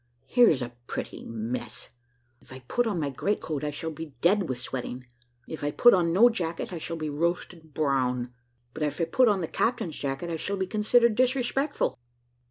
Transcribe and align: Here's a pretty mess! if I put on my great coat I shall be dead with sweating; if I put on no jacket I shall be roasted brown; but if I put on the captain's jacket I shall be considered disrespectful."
Here's 0.25 0.63
a 0.63 0.75
pretty 0.87 1.21
mess! 1.25 1.89
if 2.41 2.51
I 2.51 2.61
put 2.61 2.87
on 2.87 2.99
my 2.99 3.11
great 3.11 3.39
coat 3.39 3.63
I 3.63 3.69
shall 3.69 3.91
be 3.91 4.15
dead 4.19 4.49
with 4.49 4.57
sweating; 4.57 5.05
if 5.47 5.63
I 5.63 5.69
put 5.69 5.93
on 5.93 6.11
no 6.11 6.27
jacket 6.27 6.73
I 6.73 6.79
shall 6.79 6.97
be 6.97 7.07
roasted 7.11 7.75
brown; 7.75 8.33
but 8.73 8.81
if 8.81 8.99
I 8.99 9.05
put 9.05 9.27
on 9.27 9.41
the 9.41 9.47
captain's 9.47 9.95
jacket 9.99 10.31
I 10.31 10.37
shall 10.37 10.57
be 10.57 10.65
considered 10.65 11.13
disrespectful." 11.13 11.99